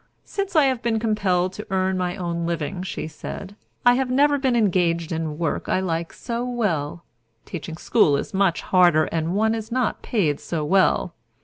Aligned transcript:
"Since 0.25 0.55
I 0.55 0.63
have 0.63 0.81
been 0.81 0.97
compelled 0.97 1.53
to 1.53 1.67
earn 1.69 1.95
my 1.95 2.15
own 2.15 2.47
living," 2.47 2.81
she 2.81 3.07
said, 3.07 3.55
"I 3.85 3.93
have 3.93 4.09
never 4.09 4.39
been 4.39 4.55
engaged 4.55 5.11
in 5.11 5.37
work 5.37 5.69
I 5.69 5.79
like 5.79 6.11
so 6.11 6.43
well. 6.43 7.03
Teaching 7.45 7.77
school 7.77 8.17
is 8.17 8.33
much 8.33 8.61
harder, 8.63 9.05
and 9.11 9.35
one 9.35 9.53
is 9.53 9.71
not 9.71 10.01
paid 10.01 10.39
so 10.39 10.65
well." 10.65 11.13